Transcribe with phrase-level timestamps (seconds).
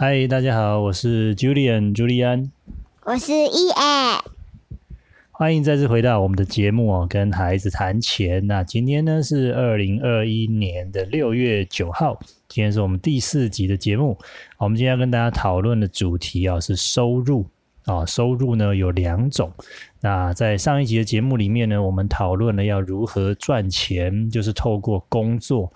[0.00, 2.50] 嗨，大家好，我是 Julian 朱利安，
[3.04, 4.24] 我是 E A，
[5.30, 8.46] 欢迎再次回到我们的节目哦，跟孩子谈钱。
[8.46, 12.18] 那今天呢是二零二一年的六月九号，
[12.48, 14.16] 今天是我们第四集的节目。
[14.56, 17.44] 我们今天要跟大家讨论的主题啊是收入
[17.84, 19.52] 啊，收入呢有两种。
[20.00, 25.70] 那在上一集的节目里面呢，我们讨论了要如何赚钱，就是透过工作。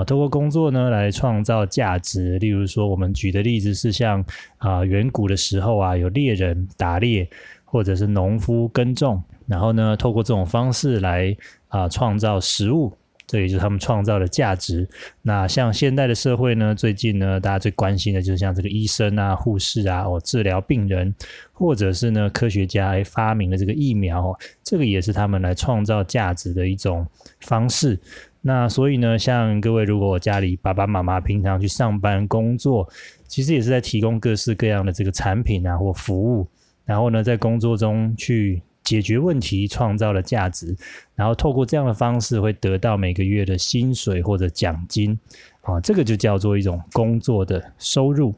[0.00, 2.38] 啊，透过工作呢来创造价值。
[2.38, 4.24] 例如说，我们举的例子是像
[4.58, 7.28] 啊，远古的时候啊，有猎人打猎，
[7.64, 11.36] 或者是农夫耕种，然后呢，透过这种方式来
[11.68, 12.92] 啊创造食物，
[13.30, 14.88] 这也就是他们创造的价值。
[15.22, 21.14] 那像现代的社会呢，最近呢，大家最关心的就是像这个医生啊、护士啊，哦，治疗病人，
[21.52, 27.06] 或者是呢，科学家来发明的这个疫苗，这个也是他们来创造价值的一种
[27.42, 27.96] 方式。
[28.40, 32.88] 那所以呢，像各位，如果家里爸爸妈妈平常去上班工作，
[33.28, 36.48] 其实也是在提供各式各样的这个产品啊或服务，
[36.84, 40.76] 然后呢，在工作中去解决问题，创造了价值，
[41.14, 45.18] 然后透过这样的方式会得到每个月的薪水或者奖金，
[45.62, 48.34] 啊，这个就叫做一种工作的收入。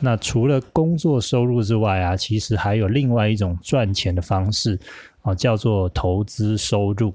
[0.00, 4.78] 那除了工作收入之外啊，其实还有另外一种赚钱的方式，
[5.22, 7.14] 啊，叫做投资收入。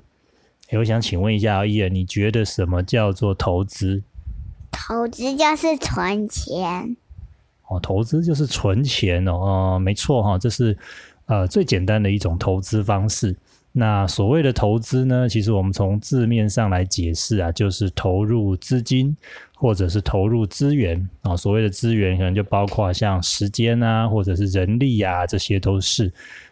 [0.72, 4.02] 我想请问一下伊人，你觉得什么叫做投资？
[4.72, 6.96] 投资就是存钱。
[7.68, 9.34] 哦，投资就是存钱哦，
[9.76, 10.78] 哦，没错哈，这是
[11.30, 13.34] 呃最简单的一种投资方式。
[13.72, 19.16] 那所谓的投资呢，其实我们从字面上来解释啊，就是投入资金
[19.56, 21.38] 或者是投入资源啊。
[21.38, 26.12] 所谓的资源，可能就包括像时间啊，或者是人力啊，这些都是。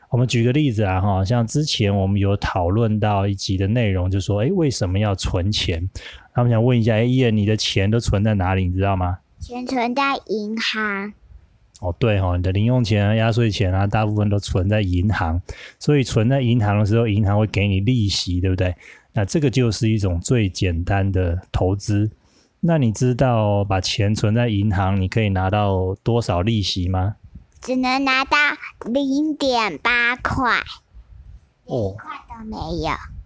[0.10, 5.90] 我们举个例子啊，哈，像之前我们有讨论到一集的内容，就说，哎，为什么要存钱？
[6.34, 8.68] 他们想问一下，哎，伊恩，你的钱都存在哪里？
[8.68, 9.18] 你知道吗？
[9.40, 11.12] 钱存在银行。
[11.80, 15.40] 哦，对哦，你的零用钱啊、压岁钱啊，大部分都存在银行。
[15.78, 18.76] 所以存在银行的时候，银行会给你利息，对不对？
[19.14, 22.10] 那这个就是一种最简单的投资。
[22.60, 27.16] 那你知道把钱存在银行，你可以拿到多少利息吗？
[27.62, 28.38] 只能拿到
[28.86, 30.60] 零点八块，
[31.66, 33.17] 一块都没有。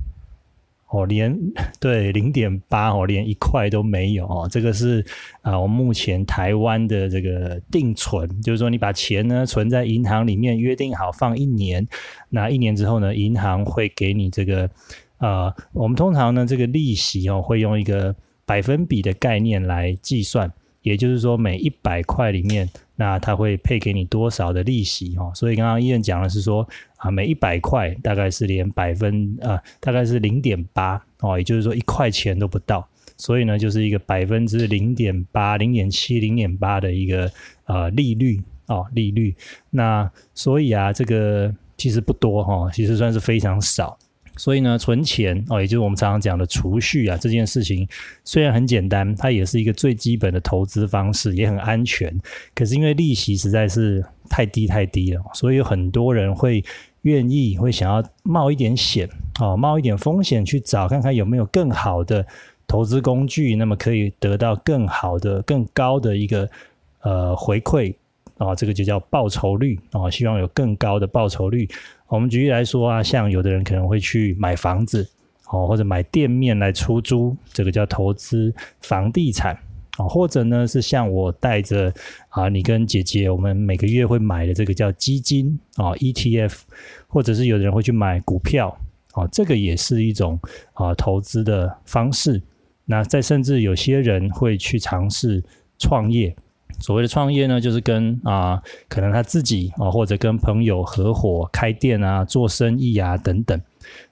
[0.91, 1.35] 哦，连
[1.79, 4.47] 对零点八哦，连一块都没有哦。
[4.52, 5.03] 这个是
[5.41, 11.88] 啊，我目前台湾的这个定存，就是说你把钱呢存在银行里面，约定好放一年，
[12.29, 14.69] 那一年之后呢，银行会给你这个
[15.19, 18.16] 呃，我们通常呢这个利息哦，会用一个
[18.46, 20.52] 百分比的概念来计算。
[20.81, 25.31] 也就是说，每一百块里面，那他会配给你多少的利息哦？
[25.36, 32.88] 所以刚刚医院讲的是说，啊，每一百块大概是连百分啊，大概是零点八哦，也就是说一块钱都不到。
[33.18, 37.31] 所以呢，就是一个百分之零点八、零点七、零点八的一个
[37.66, 39.36] 呃利率哦，利率。
[39.70, 43.96] 那所以啊，这个其实不多哈，其实算是非常少。
[44.38, 47.88] 所以呢，存钱哦，也就是我们常常讲的储蓄啊，这件事情
[48.24, 52.14] 虽然很简单，它也是一个最基本的投资方式，也很安全。
[52.56, 56.64] 可是因为利息实在是太低太低了，所以有很多人会
[57.02, 59.09] 愿意会想要冒一点险
[59.40, 62.25] 哦，冒一点风险去找看看有没有更好的
[62.68, 66.50] 投资工具，那么可以得到更好的、更高的一个
[67.02, 67.94] 呃回馈
[68.41, 71.69] 啊，这个就叫报酬率啊，希望有更高的报酬率。
[72.07, 75.07] 我们举例来说啊，像有的人可能会去买房子，
[75.52, 79.56] 哦，或者买店面来出租，这个叫投资房地产，
[80.00, 81.94] 哦，或者呢是像我带着
[82.29, 86.62] 啊，你跟姐姐，我们每个月会买的这个叫基金啊，ETF，
[87.08, 88.75] 或者是有的人会去买股票，
[89.12, 90.40] 啊，这个也是一种
[90.73, 92.41] 啊投资的方式。
[92.85, 95.44] 那再甚至有些人会去尝试
[95.78, 96.35] 创业。
[96.81, 103.59] 所谓的创业呢，就是跟啊，可能他自己啊，或者跟朋友合伙开店啊，做生意啊等等。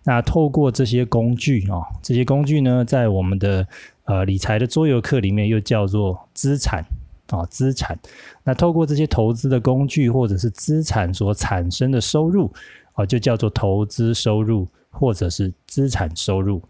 [0.03, 3.68] 那透过这些工具啊，这些工具呢，在我们的
[4.05, 6.84] 呃理财的桌游课里面又叫做资产
[7.28, 7.97] 啊，资产。
[8.43, 12.52] 那透过这些投资的工具或者是资产所产生的收入
[12.93, 16.61] 啊，就叫做投资收入或者是资产收入。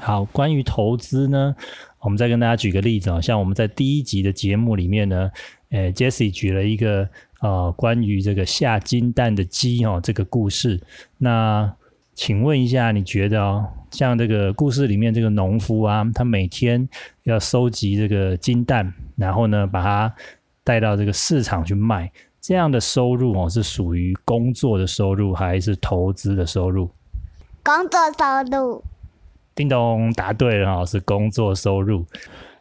[0.00, 1.54] 好，关于投资呢？
[2.00, 5.30] 我们再跟大家举个例子啊，像我们在第一集的节目里面呢，
[5.70, 7.08] 呃，Jesse 举了一个
[7.40, 10.80] 呃关于这个下金蛋的鸡哦这个故事。
[11.18, 11.72] 那
[12.14, 16.88] 请问一下，你觉得哦，像这个故事里面这个农夫啊，他每天
[17.24, 20.14] 要收集这个金蛋，然后呢把它
[20.64, 22.10] 带到这个市场去卖，
[22.40, 26.90] 这样的收入哦是属于工作的收入还是投资的收入？
[27.62, 28.84] 工作收入。
[29.58, 32.06] 叮咚，答对了哈，是工作收入。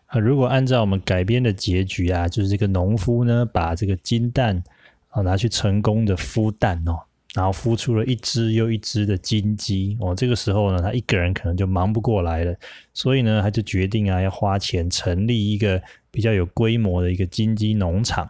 [0.07, 4.63] 啊，如果按照我们改编的结局啊，就是这个农夫呢，把这个金蛋
[5.09, 6.97] 啊拿去成功的孵蛋哦，
[7.35, 10.15] 然后孵出了一只又一只的金鸡哦。
[10.15, 12.55] 这个时候呢，他一个人可能就忙不过来了，
[12.95, 15.79] 所以呢，他就决定啊，要花钱成立一个
[16.09, 18.27] 比较有规模的一个金鸡农场，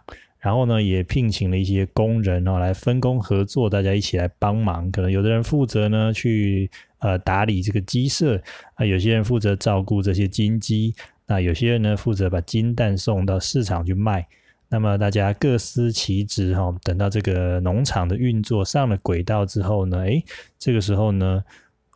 [0.48, 4.90] 然后呢，也聘请了一些工人哦，来分工合作，大家一起来帮忙。
[4.90, 8.42] 可能有的人负责呢去呃打理这个鸡舍
[8.76, 10.94] 啊，有些人负责照顾这些金鸡。
[11.26, 14.26] 那有些人呢负责把金蛋送到市场去卖，
[14.70, 16.74] 那么大家各司其职哈。
[16.82, 20.24] 等到这个农场的运作上了轨道之后呢，诶，
[20.58, 21.44] 这个时候呢，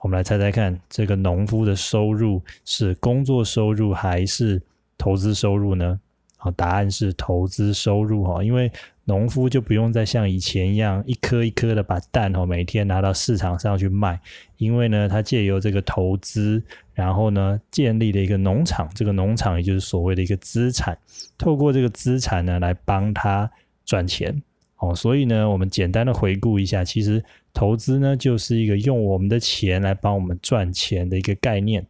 [0.02, 4.60] 我们来猜猜看，这个农夫的收入是工作收入还是
[4.98, 5.98] 投资收入呢？
[6.42, 8.70] 好，答案是投资收入哈，因为。
[9.04, 14.20] 农夫就不用再像以前一样一颗一颗的把蛋哦每天拿到市场上去卖，
[14.58, 16.62] 因为呢，他借由这个投资，
[16.94, 20.96] 然后呢，建立了一个农场，这个农场也就是所谓的一个资产，
[21.36, 23.50] 透过这个资产呢来帮他
[23.84, 24.40] 赚钱
[24.76, 24.94] 哦。
[24.94, 31.84] 所以呢，我们简单的回顾一下，其实投资呢就是一个用我们的钱来帮我们赚钱的一个概念。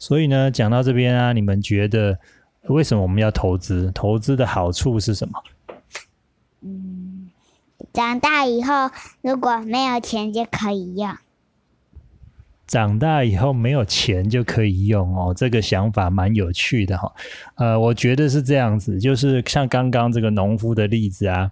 [0.00, 2.18] 所以呢，讲到这边啊，你们觉得
[2.68, 3.90] 为什么我们要投资？
[3.94, 5.42] 投资的好处是什么？
[6.60, 7.30] 嗯，
[7.92, 8.90] 长大以后
[9.22, 11.16] 如果没有钱就可以用。
[12.66, 17.12] 长大以后没有钱就可以用哦，这个想法蛮有趣的哈。
[17.56, 21.50] 呃，我觉得是这样子，就是像刚刚这个农夫的例子啊，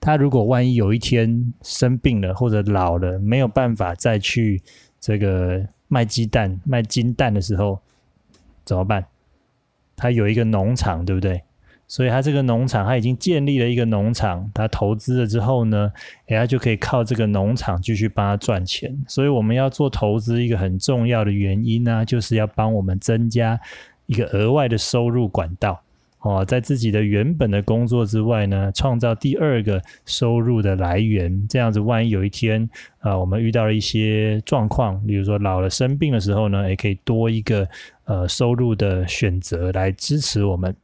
[0.00, 4.60] 他如果万一有一天生病了或者老了，没有办法再去
[4.98, 7.78] 这个卖鸡蛋、卖金蛋的时候，
[8.64, 9.06] 怎么办？
[9.96, 11.42] 他有一个农场，对不对？
[11.88, 15.92] 所以他这个农场，他已经建立了一个农场，他投资了之后呢，
[16.26, 18.92] 哎，他就可以靠这个农场继续帮他赚钱。
[19.06, 23.58] 所以我们要做投资，一个很重要的原因呢，就是要帮我们增加
[24.06, 25.80] 一个额外的收入管道
[26.26, 31.46] 哦，在自己的原本的工作之外呢，创造第二个收入的来源。
[31.48, 32.68] 这样子，万一有一天
[32.98, 37.68] 啊，我们遇到了一些状况，比如说老了生病的时候呢，也可以多一个
[38.06, 40.74] 呃收入的选择来支持我们。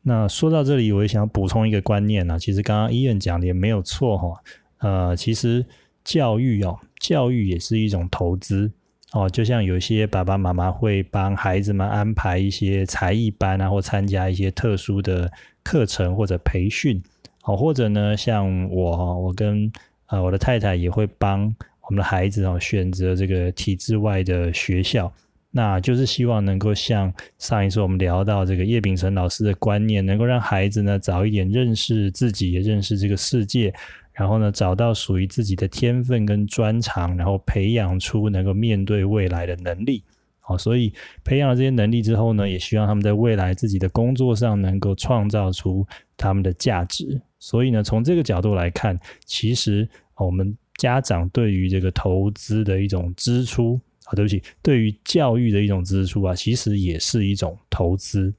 [0.00, 4.42] 那说到这里，我也想补充一个观念啊，其实刚刚医院讲的也没有错哈。
[4.78, 5.64] 呃，其实
[6.02, 8.70] 教育哦，教育也是一种投资
[9.12, 9.28] 哦。
[9.28, 15.30] 就像有些爸爸妈妈会帮孩子们安排一些才艺班啊，或参加一些特殊的
[15.62, 17.02] 课程或者培训，
[17.44, 19.70] 哦，或者呢，像我，我跟
[20.06, 21.42] 呃我的太太也会帮
[21.82, 25.12] 我们的孩子哦选择这个体制外的学校。
[25.54, 33.70] 那就是希望能够像上一次我们聊到这个叶秉成老师的观念，能够让孩子呢早一点认识自己，也认识这个世界，
[34.12, 40.04] 然后呢找到属于自己的天分跟专长，然后培养出能够面对未来的能力。
[40.44, 40.92] 好，所以
[41.22, 45.86] 培养了这些能力之后呢，也希望他们在未来自己的工作上能够创造出
[46.16, 47.20] 他们的价值。
[47.38, 54.14] 所以呢，从这个角度来看，其实我们家长对于这个投资的一种支出啊。
[54.14, 58.34] 对不起，对于教育的一种支出啊，其实也是一种投资。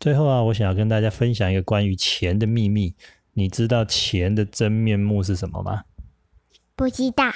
[0.00, 2.94] 最后啊，我想要跟大家分享一个关于钱的秘密。
[3.38, 5.84] 你知道钱的真面目是什么吗？
[6.74, 7.26] 不知道。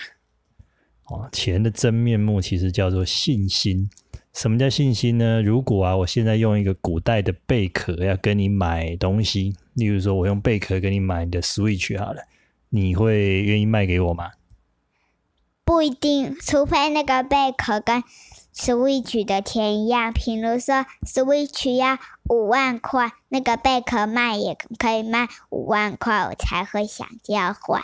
[1.05, 3.91] 哦，钱的真面目其实叫做信心。
[4.33, 5.43] 什么叫信心呢？
[5.43, 12.23] 如果啊，我现在用一个古代的贝壳要跟你买东西，例如说我用贝壳给你买你的 Switch 好了，
[12.71, 14.31] 你会愿意卖给我吗？
[15.67, 18.03] 不一定，除非那个贝壳跟
[18.55, 20.13] Switch 的钱一样。
[20.13, 27.83] 比如说，Switch 要五万块，那个贝壳卖也可以卖五万块，我才会想交换。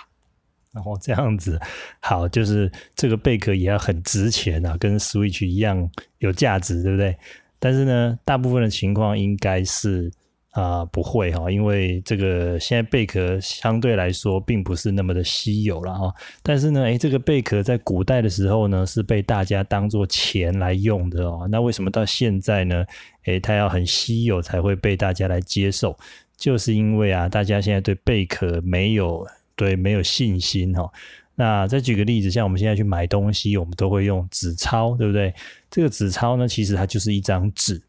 [0.73, 1.61] 然哦，这样子，
[2.00, 7.16] 好，就是这个贝壳也要很值钱啊，跟 Switch 一样有价值，对不对？
[7.58, 10.12] 但是呢，大部分的情况应该是。
[10.56, 16.14] 啊，不会哈，因为这个现在贝壳相对来说并不是那么的稀有了哈。
[16.42, 21.46] 但是呢，诶，这个贝壳在古代的时候呢，是被大家当做钱来用的哦。
[21.50, 22.86] 那为什么到现在呢？
[23.25, 25.94] 诶，它要很稀有才会被大家来接受，
[26.38, 30.90] 就是因为啊，大家现在对贝壳没有对没有信心哈。
[31.34, 35.34] 那再举个例子，像我们现在去买东西，我们都会用纸钞，对不对？
[35.70, 37.82] 这个纸钞呢，其实它就是一张纸。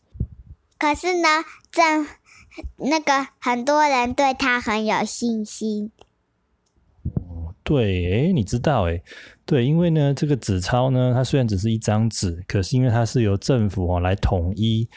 [0.77, 1.29] 可是呢，
[1.71, 1.81] 这。
[2.77, 5.91] 那个很多人对他很有信心。
[7.15, 9.01] 哦，对，哎，你知道，哎，
[9.45, 14.87] 对，因为呢，这个纸钞呢，它虽然只是一张纸，可是因为它是由政府哦来统一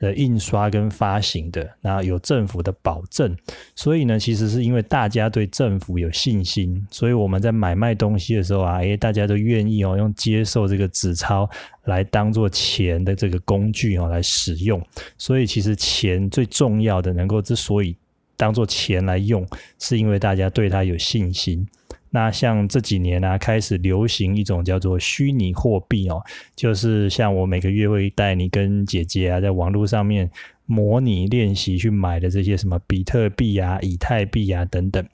[0.00, 3.36] 呃印刷跟发行的，那有政府的保证，
[3.74, 11.48] 所以呢，其实是因为大家对政府有信心，所以我们在买卖东西的时候啊，诶，大家都愿意哦，用接受这个纸钞
[11.84, 14.80] 来当做钱的这个工具哦来使用，
[15.16, 17.96] 所以其实钱最重要的，能够之所以
[18.36, 19.46] 当做钱来用，
[19.78, 21.66] 是因为大家对它有信心。
[22.10, 26.22] 那像这几年呢，开始流行一种叫做虚拟货币哦，
[26.56, 30.30] 就是像我每个月会带你跟姐姐啊，在网络上面
[30.66, 35.06] 模拟练习去买的这些什么比特币啊、以太币啊等等。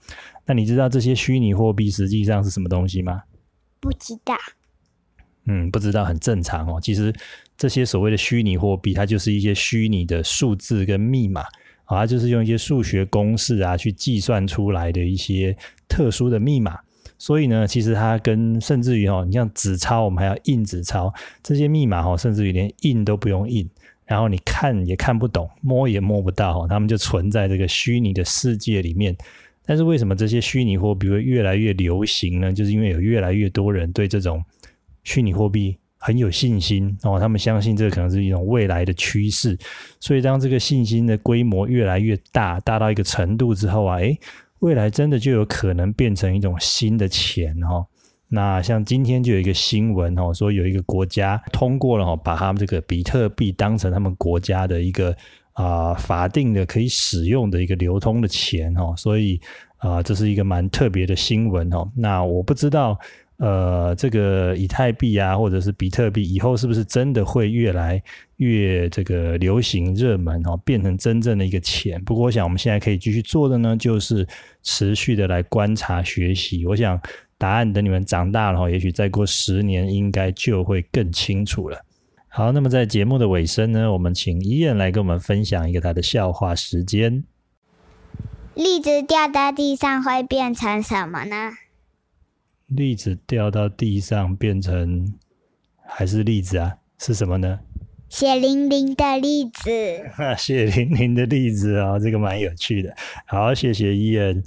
[0.46, 3.22] 那你知道这些虚拟货币实际上是什么东西吗？
[3.80, 4.34] 不知道。
[5.46, 6.80] 嗯，不知道很正常哦。
[6.80, 7.12] 其实
[7.56, 11.44] 这些所谓的虚拟货币，它就是一些虚拟的数字跟密码。
[11.84, 15.56] 啊，就是用一些数学公式啊去计算出来的一些
[15.88, 16.78] 特殊的密码，
[17.18, 21.12] 所以呢，其实它跟甚至于哦，你像纸钞，我们还要印纸钞，
[21.42, 23.68] 这些密码哦，甚至于连印都不用印，
[24.06, 29.16] 然后你看也看不懂，摸也摸不到，他们就存在这个虚拟的世界里面。
[29.66, 32.52] 但是为什么这些虚拟货币会越来越流行呢？
[32.52, 34.44] 就是因为有越来越多人对这种
[35.04, 35.76] 虚拟货币。
[36.06, 39.56] 很有信心哦，他们相信这可能是一种未来的趋势，
[39.98, 44.20] 所以当这个信心的规模越来越大，大到一个程度之后啊，诶，
[44.58, 47.86] 未来真的就有可能变成一种新的钱哦。
[48.28, 55.16] 那像今天就有一个新闻哦，说有一个国家通过了哦，把他们这个比特币当成他们国家的一个
[55.54, 59.40] 啊法定的可以使用的一个流通的钱哦，所以
[59.78, 61.90] 啊，这是一个蛮特别的新闻哦。
[61.96, 63.00] 那我不知道。
[63.38, 68.00] 呃，这个以太币啊，或者是比特币，以后是不是真的会越来
[68.36, 72.00] 越这个流行热门哦，变成真正的一个钱？
[72.04, 74.26] 不过，我想我们现在可以继续做的呢，就是
[74.62, 76.64] 持续的来观察学习。
[76.64, 76.98] 我想
[77.36, 81.84] 答案等你们长大了，也许再过十年，应该就会更清楚了。
[82.28, 87.24] 好，那么在节目的尾声呢，我们请伊燕来跟我们分享一个他的笑话时间。
[88.54, 91.50] 栗子掉到地上会变成什么呢？
[92.68, 95.12] 栗子掉到地上变成
[95.86, 96.74] 还是粒子啊？
[96.98, 97.60] 是什么呢？
[98.08, 99.70] 血淋淋的例子。
[100.38, 102.94] 血淋淋的例子啊，这个蛮有趣的。
[103.26, 104.42] 好，谢谢伊恩。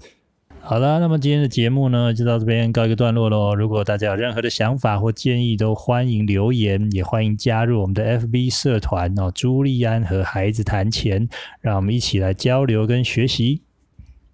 [0.59, 3.55] 好了，那么今天的节目呢，就到这边告一个段落喽。
[3.55, 9.31] 如果大家有任何的想法或建议，都欢迎留言，也欢迎加入我们的 FB 社团哦。
[9.33, 11.29] 朱利安和孩子谈钱，
[11.62, 13.62] 让我们一起来交流跟学习。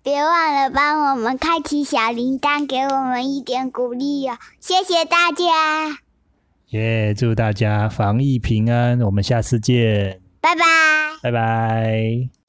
[0.03, 4.38] 别忘了帮我们开启小铃铛，给我们一点鼓励哦！
[4.60, 5.98] 谢谢大家。
[6.72, 7.13] 耶！
[7.13, 10.19] 祝大家防疫平安，我们下次见。
[10.41, 10.62] 拜拜。
[11.22, 12.42] 拜拜。